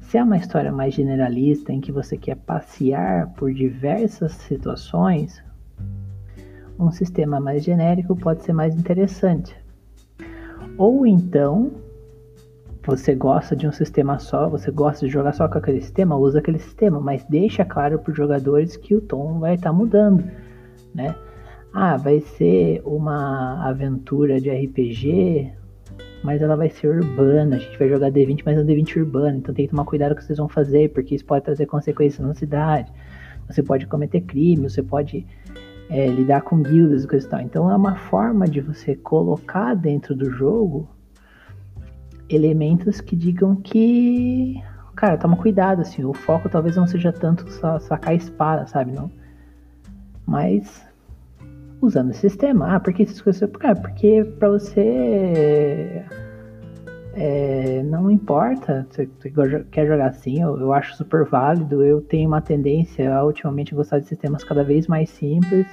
Se 0.00 0.18
é 0.18 0.22
uma 0.22 0.36
história 0.36 0.70
mais 0.70 0.94
generalista, 0.94 1.72
em 1.72 1.80
que 1.80 1.90
você 1.90 2.16
quer 2.16 2.36
passear 2.36 3.32
por 3.34 3.52
diversas 3.52 4.32
situações, 4.32 5.42
um 6.78 6.90
sistema 6.90 7.40
mais 7.40 7.64
genérico 7.64 8.14
pode 8.14 8.44
ser 8.44 8.52
mais 8.52 8.76
interessante. 8.76 9.56
Ou 10.76 11.06
então, 11.06 11.72
você 12.84 13.14
gosta 13.14 13.56
de 13.56 13.66
um 13.66 13.72
sistema 13.72 14.18
só, 14.18 14.48
você 14.48 14.70
gosta 14.70 15.06
de 15.06 15.12
jogar 15.12 15.32
só 15.32 15.48
com 15.48 15.58
aquele 15.58 15.80
sistema, 15.80 16.16
usa 16.16 16.38
aquele 16.38 16.58
sistema, 16.58 17.00
mas 17.00 17.24
deixa 17.24 17.64
claro 17.64 17.98
para 17.98 18.10
os 18.10 18.16
jogadores 18.16 18.76
que 18.76 18.94
o 18.94 19.00
tom 19.00 19.40
vai 19.40 19.54
estar 19.54 19.70
tá 19.70 19.76
mudando, 19.76 20.22
né? 20.94 21.14
Ah, 21.78 21.98
vai 21.98 22.20
ser 22.20 22.80
uma 22.86 23.62
aventura 23.68 24.40
de 24.40 24.48
RPG, 24.48 25.52
mas 26.24 26.40
ela 26.40 26.56
vai 26.56 26.70
ser 26.70 26.88
urbana. 26.88 27.56
A 27.56 27.58
gente 27.58 27.78
vai 27.78 27.86
jogar 27.86 28.10
D20, 28.10 28.40
mas 28.46 28.56
é 28.56 28.62
um 28.62 28.64
D20 28.64 28.96
urbano, 28.96 29.36
então 29.36 29.54
tem 29.54 29.66
que 29.66 29.72
tomar 29.72 29.84
cuidado 29.84 30.12
com 30.12 30.14
o 30.14 30.18
que 30.20 30.24
vocês 30.24 30.38
vão 30.38 30.48
fazer, 30.48 30.90
porque 30.94 31.14
isso 31.14 31.26
pode 31.26 31.44
trazer 31.44 31.66
consequências 31.66 32.26
na 32.26 32.32
cidade. 32.32 32.90
Você 33.46 33.62
pode 33.62 33.86
cometer 33.86 34.22
crime, 34.22 34.70
você 34.70 34.82
pode 34.82 35.26
é, 35.90 36.06
lidar 36.06 36.40
com 36.40 36.62
guildas 36.62 37.04
e 37.04 37.08
coisa 37.08 37.26
e 37.26 37.30
tal. 37.30 37.40
Então 37.42 37.70
é 37.70 37.76
uma 37.76 37.94
forma 37.94 38.48
de 38.48 38.62
você 38.62 38.96
colocar 38.96 39.74
dentro 39.74 40.16
do 40.16 40.30
jogo 40.30 40.88
elementos 42.26 43.02
que 43.02 43.14
digam 43.14 43.54
que. 43.54 44.62
Cara, 44.94 45.18
toma 45.18 45.36
cuidado, 45.36 45.82
assim, 45.82 46.06
o 46.06 46.14
foco 46.14 46.48
talvez 46.48 46.74
não 46.74 46.86
seja 46.86 47.12
tanto 47.12 47.46
sacar 47.82 48.14
espada, 48.14 48.66
sabe? 48.66 48.92
Não. 48.92 49.10
Mas 50.26 50.86
usando 51.80 52.10
o 52.10 52.14
sistema. 52.14 52.74
Ah, 52.74 52.80
por 52.80 52.92
que 52.92 53.02
essas 53.02 53.20
coisas? 53.20 53.50
Cara, 53.52 53.76
porque 53.76 54.24
pra 54.38 54.48
você 54.48 56.04
é, 57.18 57.82
não 57.82 58.10
importa, 58.10 58.86
você, 58.90 59.08
você, 59.18 59.64
quer 59.70 59.86
jogar 59.86 60.08
assim, 60.08 60.42
eu, 60.42 60.60
eu, 60.60 60.72
acho 60.74 60.94
super 60.96 61.24
válido. 61.24 61.82
Eu 61.82 62.02
tenho 62.02 62.28
uma 62.28 62.42
tendência 62.42 63.14
a 63.14 63.24
ultimamente 63.24 63.74
gostar 63.74 64.00
de 64.00 64.06
sistemas 64.06 64.44
cada 64.44 64.62
vez 64.62 64.86
mais 64.86 65.08
simples, 65.08 65.66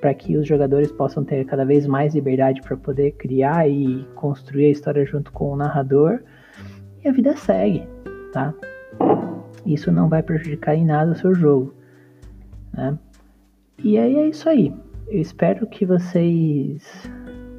para 0.00 0.12
que 0.12 0.36
os 0.36 0.46
jogadores 0.46 0.90
possam 0.90 1.24
ter 1.24 1.44
cada 1.46 1.64
vez 1.64 1.86
mais 1.86 2.12
liberdade 2.12 2.60
para 2.60 2.76
poder 2.76 3.12
criar 3.12 3.68
e 3.68 4.04
construir 4.16 4.66
a 4.66 4.70
história 4.70 5.06
junto 5.06 5.30
com 5.30 5.52
o 5.52 5.56
narrador. 5.56 6.20
E 7.04 7.08
a 7.08 7.12
vida 7.12 7.36
segue, 7.36 7.86
tá? 8.32 8.52
Isso 9.64 9.92
não 9.92 10.08
vai 10.08 10.24
prejudicar 10.24 10.74
em 10.74 10.84
nada 10.84 11.12
o 11.12 11.16
seu 11.16 11.34
jogo, 11.36 11.72
né? 12.72 12.98
E 13.78 13.96
aí 13.96 14.16
é 14.18 14.26
isso 14.26 14.48
aí. 14.48 14.74
Eu 15.08 15.20
espero 15.20 15.66
que 15.66 15.84
vocês 15.84 16.82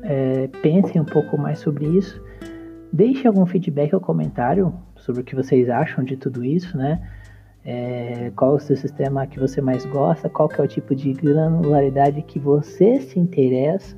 é, 0.03 0.47
pensem 0.61 1.01
um 1.01 1.05
pouco 1.05 1.37
mais 1.37 1.59
sobre 1.59 1.85
isso 1.85 2.21
Deixe 2.95 3.27
algum 3.27 3.45
feedback 3.45 3.93
ou 3.93 3.99
comentário 3.99 4.73
sobre 4.95 5.19
o 5.19 5.23
que 5.25 5.35
vocês 5.35 5.69
acham 5.69 6.01
de 6.01 6.15
tudo 6.15 6.45
isso, 6.45 6.77
né? 6.77 7.01
É, 7.65 8.31
qual 8.37 8.55
o 8.55 8.59
seu 8.59 8.77
sistema 8.77 9.27
que 9.27 9.37
você 9.37 9.59
mais 9.59 9.85
gosta, 9.85 10.29
qual 10.29 10.49
é 10.57 10.61
o 10.61 10.67
tipo 10.67 10.95
de 10.95 11.11
granularidade 11.11 12.21
que 12.21 12.39
você 12.39 13.01
se 13.01 13.19
interessa, 13.19 13.97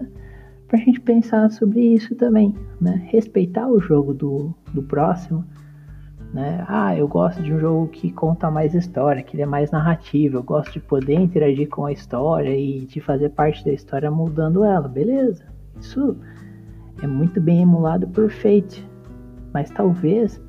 para 0.67 0.79
a 0.79 0.81
gente 0.81 0.99
pensar 0.99 1.51
sobre 1.51 1.79
isso 1.79 2.15
também, 2.15 2.55
né? 2.81 3.03
Respeitar 3.05 3.67
o 3.67 3.79
jogo 3.79 4.15
do, 4.15 4.51
do 4.73 4.81
próximo, 4.81 5.45
né? 6.33 6.63
Ah, 6.67 6.95
eu 6.95 7.07
gosto 7.07 7.41
de 7.41 7.53
um 7.53 7.59
jogo 7.59 7.87
que 7.87 8.11
conta 8.11 8.51
mais 8.51 8.73
história, 8.73 9.23
que 9.23 9.35
ele 9.35 9.43
é 9.43 9.45
mais 9.45 9.71
narrativo, 9.71 10.37
eu 10.37 10.43
gosto 10.43 10.73
de 10.73 10.79
poder 10.79 11.15
interagir 11.15 11.69
com 11.69 11.85
a 11.85 11.91
história 11.91 12.55
e 12.55 12.81
de 12.85 12.99
fazer 12.99 13.29
parte 13.29 13.63
da 13.63 13.71
história 13.71 14.11
mudando 14.11 14.63
ela, 14.63 14.87
beleza? 14.87 15.45
Isso 15.79 16.17
é 17.01 17.07
muito 17.07 17.39
bem 17.39 17.61
emulado 17.61 18.07
por 18.07 18.29
Fate, 18.29 18.87
mas 19.53 19.69
talvez 19.69 20.41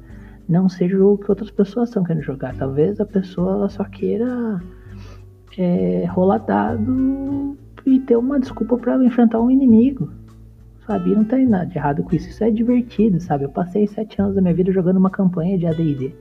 não 0.48 0.68
seja 0.68 0.96
o 0.96 0.98
jogo 0.98 1.24
que 1.24 1.30
outras 1.30 1.50
pessoas 1.50 1.90
estão 1.90 2.02
querendo 2.02 2.22
jogar. 2.22 2.56
Talvez 2.56 2.98
a 3.00 3.04
pessoa 3.04 3.68
só 3.68 3.84
queira 3.84 4.60
é, 5.56 6.06
rolar 6.06 6.38
dado 6.38 7.56
e 7.84 8.00
ter 8.00 8.16
uma 8.16 8.40
desculpa 8.40 8.76
para 8.78 9.04
enfrentar 9.04 9.40
um 9.40 9.50
inimigo. 9.50 10.10
Sabe? 10.88 11.14
não 11.14 11.22
tem 11.22 11.46
nada 11.46 11.66
de 11.66 11.76
errado 11.76 12.02
com 12.02 12.16
isso. 12.16 12.30
Isso 12.30 12.42
é 12.42 12.50
divertido, 12.50 13.20
sabe? 13.20 13.44
Eu 13.44 13.50
passei 13.50 13.86
sete 13.86 14.22
anos 14.22 14.34
da 14.34 14.40
minha 14.40 14.54
vida 14.54 14.72
jogando 14.72 14.96
uma 14.96 15.10
campanha 15.10 15.58
de 15.58 15.66
AD&D. 15.66 16.14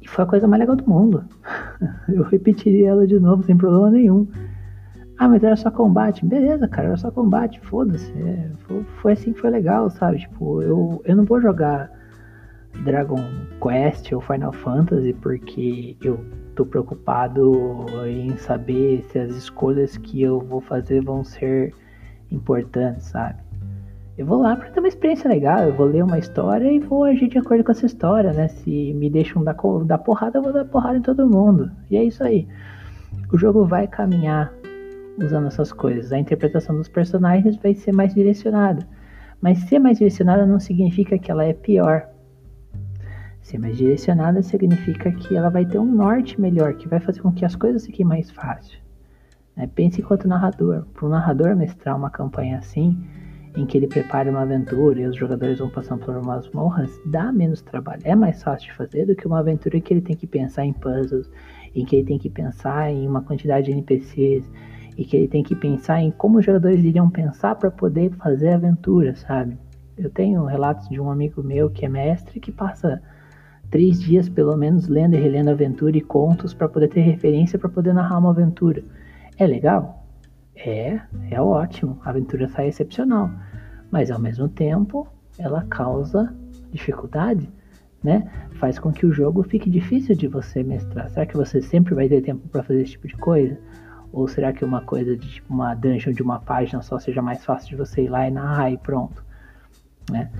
E 0.00 0.08
foi 0.08 0.24
a 0.24 0.26
coisa 0.26 0.48
mais 0.48 0.58
legal 0.58 0.74
do 0.74 0.88
mundo. 0.88 1.22
Eu 2.08 2.22
repetiria 2.22 2.88
ela 2.88 3.06
de 3.06 3.20
novo 3.20 3.42
sem 3.42 3.54
problema 3.54 3.90
nenhum. 3.90 4.26
Ah, 5.18 5.28
mas 5.28 5.44
era 5.44 5.54
só 5.54 5.70
combate. 5.70 6.24
Beleza, 6.24 6.66
cara, 6.66 6.88
era 6.88 6.96
só 6.96 7.10
combate, 7.10 7.60
foda-se. 7.60 8.10
É, 8.22 8.50
foi, 8.60 8.84
foi, 9.02 9.12
assim 9.12 9.34
que 9.34 9.40
foi 9.40 9.50
legal, 9.50 9.90
sabe? 9.90 10.20
Tipo, 10.20 10.62
eu, 10.62 11.02
eu 11.04 11.14
não 11.14 11.26
vou 11.26 11.38
jogar 11.38 11.90
Dragon 12.82 13.22
Quest 13.62 14.12
ou 14.12 14.22
Final 14.22 14.54
Fantasy 14.54 15.12
porque 15.12 15.94
eu 16.02 16.24
tô 16.54 16.64
preocupado 16.64 17.84
em 18.06 18.34
saber 18.38 19.04
se 19.10 19.18
as 19.18 19.36
escolhas 19.36 19.98
que 19.98 20.22
eu 20.22 20.40
vou 20.40 20.62
fazer 20.62 21.04
vão 21.04 21.22
ser 21.22 21.74
importantes, 22.32 23.06
sabe? 23.06 23.40
Eu 24.16 24.26
vou 24.26 24.42
lá 24.42 24.54
para 24.54 24.70
ter 24.70 24.78
uma 24.78 24.88
experiência 24.88 25.28
legal, 25.28 25.64
eu 25.64 25.74
vou 25.74 25.86
ler 25.86 26.04
uma 26.04 26.18
história 26.18 26.70
e 26.70 26.78
vou 26.78 27.04
agir 27.04 27.28
de 27.28 27.38
acordo 27.38 27.64
com 27.64 27.72
essa 27.72 27.86
história, 27.86 28.32
né? 28.32 28.48
Se 28.48 28.92
me 28.92 29.08
deixam 29.08 29.42
dar, 29.42 29.56
dar 29.86 29.98
porrada, 29.98 30.38
eu 30.38 30.42
vou 30.42 30.52
dar 30.52 30.66
porrada 30.66 30.98
em 30.98 31.02
todo 31.02 31.26
mundo. 31.26 31.70
E 31.90 31.96
é 31.96 32.04
isso 32.04 32.22
aí. 32.22 32.46
O 33.32 33.38
jogo 33.38 33.64
vai 33.64 33.86
caminhar 33.86 34.52
usando 35.18 35.46
essas 35.46 35.72
coisas. 35.72 36.12
A 36.12 36.18
interpretação 36.18 36.76
dos 36.76 36.88
personagens 36.88 37.56
vai 37.56 37.74
ser 37.74 37.92
mais 37.92 38.14
direcionada. 38.14 38.86
Mas 39.40 39.58
ser 39.60 39.78
mais 39.78 39.98
direcionada 39.98 40.44
não 40.44 40.60
significa 40.60 41.18
que 41.18 41.30
ela 41.30 41.44
é 41.44 41.54
pior. 41.54 42.06
Ser 43.40 43.58
mais 43.58 43.76
direcionada 43.76 44.42
significa 44.42 45.10
que 45.10 45.34
ela 45.34 45.48
vai 45.48 45.64
ter 45.64 45.78
um 45.78 45.90
norte 45.90 46.40
melhor, 46.40 46.74
que 46.74 46.86
vai 46.86 47.00
fazer 47.00 47.20
com 47.22 47.32
que 47.32 47.44
as 47.44 47.56
coisas 47.56 47.86
fiquem 47.86 48.04
mais 48.04 48.30
fáceis. 48.30 48.81
Né? 49.62 49.70
Pense 49.74 50.00
enquanto 50.00 50.26
narrador. 50.26 50.84
Para 50.92 51.06
o 51.06 51.08
narrador 51.08 51.54
mestrar 51.56 51.96
uma 51.96 52.10
campanha 52.10 52.58
assim, 52.58 52.98
em 53.56 53.64
que 53.64 53.78
ele 53.78 53.86
prepara 53.86 54.30
uma 54.30 54.42
aventura 54.42 55.00
e 55.00 55.06
os 55.06 55.16
jogadores 55.16 55.58
vão 55.58 55.70
passando 55.70 56.04
por 56.04 56.16
umas 56.16 56.50
morras, 56.50 56.90
dá 57.06 57.30
menos 57.30 57.62
trabalho. 57.62 58.02
É 58.04 58.14
mais 58.14 58.42
fácil 58.42 58.70
de 58.70 58.76
fazer 58.76 59.06
do 59.06 59.14
que 59.14 59.26
uma 59.26 59.38
aventura 59.38 59.80
que 59.80 59.94
ele 59.94 60.00
tem 60.00 60.16
que 60.16 60.26
pensar 60.26 60.64
em 60.64 60.72
puzzles, 60.72 61.30
em 61.74 61.84
que 61.84 61.96
ele 61.96 62.06
tem 62.06 62.18
que 62.18 62.28
pensar 62.28 62.90
em 62.90 63.06
uma 63.06 63.22
quantidade 63.22 63.66
de 63.66 63.72
NPCs, 63.72 64.50
e 64.96 65.04
que 65.04 65.16
ele 65.16 65.28
tem 65.28 65.42
que 65.42 65.54
pensar 65.54 66.02
em 66.02 66.10
como 66.10 66.38
os 66.38 66.44
jogadores 66.44 66.84
iriam 66.84 67.08
pensar 67.08 67.54
para 67.54 67.70
poder 67.70 68.10
fazer 68.16 68.50
a 68.50 68.56
aventura, 68.56 69.14
sabe? 69.14 69.56
Eu 69.96 70.10
tenho 70.10 70.44
relatos 70.44 70.88
de 70.88 71.00
um 71.00 71.10
amigo 71.10 71.42
meu 71.42 71.70
que 71.70 71.86
é 71.86 71.88
mestre 71.88 72.40
que 72.40 72.52
passa 72.52 73.00
três 73.70 74.00
dias 74.00 74.28
pelo 74.28 74.54
menos 74.54 74.88
lendo 74.88 75.14
e 75.14 75.18
relendo 75.18 75.48
aventura 75.48 75.96
e 75.96 76.00
contos 76.02 76.52
para 76.52 76.68
poder 76.68 76.88
ter 76.88 77.00
referência 77.00 77.58
para 77.58 77.70
poder 77.70 77.94
narrar 77.94 78.18
uma 78.18 78.30
aventura. 78.30 78.82
É 79.38 79.46
legal? 79.46 80.06
É, 80.54 81.00
é 81.30 81.40
ótimo. 81.40 81.98
A 82.04 82.10
aventura 82.10 82.48
sai 82.48 82.68
excepcional. 82.68 83.30
Mas 83.90 84.10
ao 84.10 84.18
mesmo 84.18 84.48
tempo, 84.48 85.06
ela 85.38 85.64
causa 85.64 86.34
dificuldade, 86.70 87.50
né? 88.02 88.30
Faz 88.52 88.78
com 88.78 88.92
que 88.92 89.04
o 89.04 89.12
jogo 89.12 89.42
fique 89.42 89.68
difícil 89.68 90.14
de 90.14 90.26
você 90.26 90.62
mestrar. 90.62 91.10
Será 91.10 91.26
que 91.26 91.36
você 91.36 91.60
sempre 91.60 91.94
vai 91.94 92.08
ter 92.08 92.22
tempo 92.22 92.48
para 92.48 92.62
fazer 92.62 92.82
esse 92.82 92.92
tipo 92.92 93.08
de 93.08 93.16
coisa? 93.16 93.58
Ou 94.12 94.28
será 94.28 94.52
que 94.52 94.64
uma 94.64 94.82
coisa 94.82 95.16
de 95.16 95.28
tipo 95.28 95.52
uma 95.52 95.74
dungeon 95.74 96.12
de 96.12 96.22
uma 96.22 96.38
página 96.38 96.82
só 96.82 96.98
seja 96.98 97.22
mais 97.22 97.44
fácil 97.44 97.70
de 97.70 97.76
você 97.76 98.02
ir 98.02 98.08
lá 98.08 98.28
e 98.28 98.30
narrar 98.30 98.70
e 98.70 98.78
pronto, 98.78 99.24
né? 100.10 100.30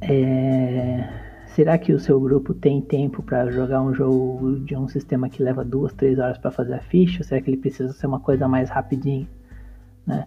É... 0.00 1.29
Será 1.60 1.76
que 1.76 1.92
o 1.92 1.98
seu 1.98 2.18
grupo 2.18 2.54
tem 2.54 2.80
tempo 2.80 3.22
para 3.22 3.50
jogar 3.50 3.82
um 3.82 3.92
jogo 3.92 4.60
de 4.60 4.74
um 4.74 4.88
sistema 4.88 5.28
que 5.28 5.42
leva 5.42 5.62
duas, 5.62 5.92
três 5.92 6.18
horas 6.18 6.38
para 6.38 6.50
fazer 6.50 6.72
a 6.72 6.80
ficha? 6.80 7.18
Ou 7.18 7.24
será 7.24 7.38
que 7.38 7.50
ele 7.50 7.58
precisa 7.58 7.92
ser 7.92 8.06
uma 8.06 8.18
coisa 8.18 8.48
mais 8.48 8.70
rapidinho, 8.70 9.28
né? 10.06 10.26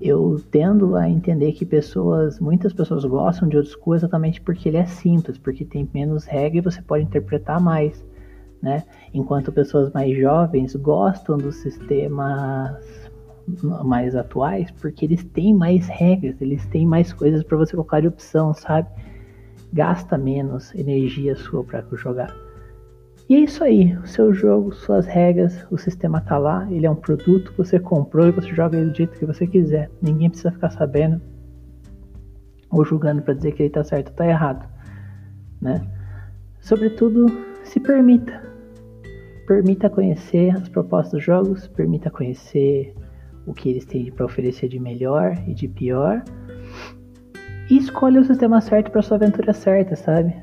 eu 0.00 0.42
tendo 0.50 0.96
a 0.96 1.08
entender 1.08 1.52
que 1.52 1.64
pessoas, 1.64 2.40
muitas 2.40 2.72
pessoas 2.72 3.04
gostam 3.04 3.48
de 3.48 3.56
old 3.56 3.68
school 3.68 3.94
exatamente 3.94 4.40
porque 4.40 4.68
ele 4.68 4.78
é 4.78 4.86
simples, 4.86 5.38
porque 5.38 5.64
tem 5.64 5.88
menos 5.94 6.24
regra 6.24 6.58
e 6.58 6.60
você 6.60 6.82
pode 6.82 7.04
interpretar 7.04 7.60
mais, 7.60 8.04
né? 8.60 8.82
Enquanto 9.14 9.52
pessoas 9.52 9.92
mais 9.92 10.18
jovens 10.18 10.74
gostam 10.74 11.38
dos 11.38 11.54
sistemas 11.58 12.74
mais 13.84 14.16
atuais 14.16 14.68
porque 14.72 15.04
eles 15.04 15.22
têm 15.22 15.54
mais 15.54 15.86
regras, 15.86 16.42
eles 16.42 16.66
têm 16.66 16.84
mais 16.84 17.12
coisas 17.12 17.44
para 17.44 17.56
você 17.56 17.70
colocar 17.70 18.00
de 18.00 18.08
opção, 18.08 18.52
sabe? 18.52 18.88
Gasta 19.72 20.16
menos 20.16 20.74
energia 20.74 21.36
sua 21.36 21.64
para 21.64 21.84
jogar. 21.92 22.34
E 23.28 23.34
é 23.34 23.40
isso 23.40 23.64
aí, 23.64 23.96
o 23.96 24.06
seu 24.06 24.32
jogo, 24.32 24.72
suas 24.72 25.04
regras, 25.04 25.66
o 25.68 25.76
sistema 25.76 26.20
tá 26.20 26.38
lá, 26.38 26.68
ele 26.70 26.86
é 26.86 26.90
um 26.90 26.94
produto 26.94 27.50
que 27.50 27.58
você 27.58 27.80
comprou 27.80 28.28
e 28.28 28.30
você 28.30 28.48
joga 28.54 28.78
ele 28.78 28.90
do 28.90 28.96
jeito 28.96 29.18
que 29.18 29.26
você 29.26 29.46
quiser. 29.46 29.90
Ninguém 30.00 30.30
precisa 30.30 30.52
ficar 30.52 30.70
sabendo 30.70 31.20
ou 32.70 32.84
julgando 32.84 33.22
para 33.22 33.34
dizer 33.34 33.52
que 33.52 33.64
ele 33.64 33.70
tá 33.70 33.82
certo 33.82 34.10
ou 34.10 34.14
tá 34.14 34.26
errado, 34.26 34.68
né? 35.60 35.84
Sobretudo, 36.60 37.26
se 37.64 37.80
permita. 37.80 38.42
Permita 39.46 39.90
conhecer 39.90 40.50
as 40.50 40.68
propostas 40.68 41.12
dos 41.12 41.24
jogos, 41.24 41.66
permita 41.68 42.10
conhecer 42.10 42.94
o 43.46 43.54
que 43.54 43.70
eles 43.70 43.84
têm 43.84 44.10
para 44.10 44.26
oferecer 44.26 44.68
de 44.68 44.78
melhor 44.78 45.36
e 45.46 45.54
de 45.54 45.68
pior. 45.68 46.22
E 47.68 47.78
escolha 47.78 48.20
o 48.20 48.24
sistema 48.24 48.60
certo 48.60 48.90
para 48.90 49.02
sua 49.02 49.16
aventura 49.16 49.52
certa, 49.52 49.96
sabe? 49.96 50.34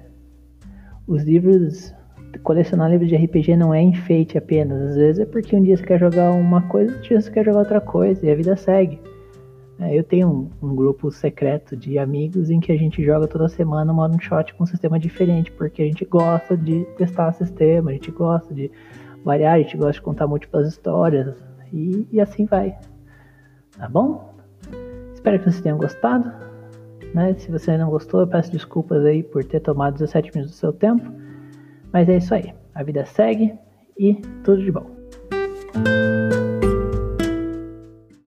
Os 1.08 1.24
livros 1.24 1.94
colecionar 2.42 2.90
livros 2.90 3.10
de 3.10 3.16
RPG 3.16 3.56
não 3.56 3.74
é 3.74 3.82
enfeite 3.82 4.38
apenas. 4.38 4.92
Às 4.92 4.96
vezes 4.96 5.20
é 5.20 5.26
porque 5.26 5.56
um 5.56 5.62
dia 5.62 5.78
você 5.78 5.84
quer 5.84 6.00
jogar 6.00 6.32
uma 6.32 6.62
coisa, 6.64 6.92
outro 6.94 7.08
dia 7.08 7.22
você 7.22 7.32
quer 7.32 7.46
jogar 7.46 7.60
outra 7.60 7.82
coisa 7.82 8.26
e 8.26 8.32
a 8.32 8.36
vida 8.36 8.56
segue. 8.56 9.00
É, 9.80 9.98
eu 9.98 10.04
tenho 10.04 10.30
um, 10.30 10.68
um, 10.68 10.76
grupo 10.76 11.12
secreto 11.12 11.76
de 11.76 11.98
amigos 11.98 12.50
em 12.50 12.60
que 12.60 12.72
a 12.72 12.78
gente 12.78 13.04
joga 13.04 13.28
toda 13.28 13.50
semana 13.50 13.92
uma 13.92 14.06
one 14.06 14.22
shot 14.22 14.54
com 14.54 14.64
um 14.64 14.68
sistema 14.68 15.00
diferente, 15.00 15.52
porque 15.52 15.82
a 15.82 15.86
gente 15.86 16.06
gosta 16.06 16.56
de 16.56 16.86
testar 16.98 17.34
sistema, 17.34 17.90
a 17.90 17.94
gente 17.94 18.12
gosta 18.12 18.54
de 18.54 18.72
variar, 19.24 19.56
a 19.56 19.58
gente 19.58 19.76
gosta 19.76 19.94
de 19.94 20.02
contar 20.02 20.28
múltiplas 20.28 20.68
histórias 20.68 21.36
e, 21.72 22.08
e 22.12 22.22
assim 22.22 22.46
vai. 22.46 22.78
Tá 23.78 23.90
bom? 23.90 24.34
Espero 25.14 25.40
que 25.40 25.46
vocês 25.46 25.62
tenham 25.62 25.78
gostado. 25.78 26.32
Né? 27.14 27.34
Se 27.38 27.52
você 27.52 27.78
não 27.78 27.90
gostou, 27.90 28.22
eu 28.22 28.28
peço 28.28 28.52
desculpas 28.52 29.06
aí 29.06 29.24
por 29.24 29.44
ter 29.44 29.60
tomado 29.60 29.94
17 29.94 30.32
minutos 30.34 30.56
do 30.56 30.60
seu 30.60 30.74
tempo. 30.74 31.12
Mas 31.92 32.10
é 32.10 32.18
isso 32.18 32.34
aí. 32.34 32.54
A 32.74 32.84
vida 32.84 33.06
segue 33.06 33.54
e 33.98 34.16
tudo 34.44 34.64
de 34.64 34.72
bom. 34.72 34.90